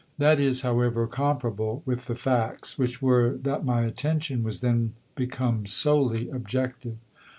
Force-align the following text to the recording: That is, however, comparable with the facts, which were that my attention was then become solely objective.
That 0.17 0.39
is, 0.39 0.61
however, 0.61 1.05
comparable 1.05 1.83
with 1.85 2.05
the 2.07 2.15
facts, 2.15 2.75
which 2.79 3.03
were 3.03 3.37
that 3.43 3.63
my 3.63 3.83
attention 3.85 4.41
was 4.41 4.61
then 4.61 4.93
become 5.13 5.67
solely 5.67 6.27
objective. 6.27 6.97